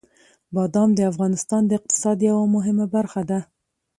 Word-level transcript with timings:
بادام 0.55 0.89
د 0.95 0.99
افغانستان 1.11 1.61
د 1.65 1.71
اقتصاد 1.79 2.17
یوه 2.29 2.45
مهمه 2.55 2.85
برخه 2.95 3.21
ده. 3.29 3.39